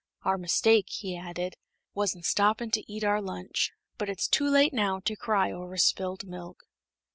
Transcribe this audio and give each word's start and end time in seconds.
"Our 0.25 0.39
mistake," 0.39 0.87
he 0.89 1.15
added, 1.15 1.57
"was 1.93 2.15
in 2.15 2.23
stoppin' 2.23 2.71
to 2.71 2.91
eat 2.91 3.03
our 3.03 3.21
lunch. 3.21 3.71
But 3.99 4.09
it's 4.09 4.27
too 4.27 4.49
late 4.49 4.73
now 4.73 4.99
to 5.01 5.15
cry 5.15 5.51
over 5.51 5.77
spilt 5.77 6.23
milk." 6.23 6.63